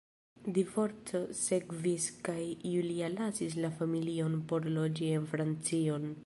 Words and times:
Divorco 0.53 1.19
sekvis 1.39 2.07
kaj 2.29 2.39
Julia 2.71 3.11
lasis 3.17 3.59
la 3.67 3.71
familion 3.83 4.39
por 4.53 4.67
loĝi 4.79 5.13
en 5.21 5.31
Francion. 5.35 6.11